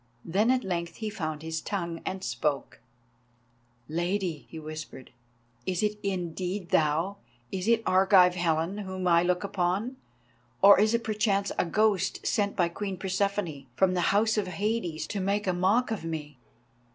Then 0.25 0.49
at 0.49 0.63
length 0.63 0.95
he 0.95 1.11
found 1.11 1.43
his 1.43 1.61
tongue 1.61 2.01
and 2.07 2.23
spoke: 2.23 2.79
"Lady," 3.87 4.47
he 4.49 4.57
whispered, 4.57 5.11
"is 5.67 5.83
it 5.83 5.99
indeed 6.01 6.69
thou, 6.69 7.17
is 7.51 7.67
it 7.67 7.83
Argive 7.85 8.33
Helen 8.33 8.79
whom 8.79 9.07
I 9.07 9.21
look 9.21 9.43
upon, 9.43 9.97
or 10.59 10.79
is 10.79 10.95
it, 10.95 11.03
perchance, 11.03 11.51
a 11.59 11.65
ghost 11.67 12.25
sent 12.25 12.55
by 12.55 12.67
Queen 12.67 12.97
Persephone 12.97 13.67
from 13.75 13.93
the 13.93 14.09
House 14.09 14.39
of 14.39 14.47
Hades 14.47 15.05
to 15.05 15.19
make 15.19 15.45
a 15.45 15.53
mock 15.53 15.91
of 15.91 16.03
me?" 16.03 16.39